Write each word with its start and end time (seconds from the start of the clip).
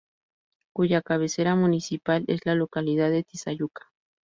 Cuya 0.73 1.03
cabecera 1.03 1.53
municipal 1.55 2.25
es 2.27 2.39
la 2.47 2.55
localidad 2.55 3.11
de 3.11 3.21
Tizayuca. 3.21 3.91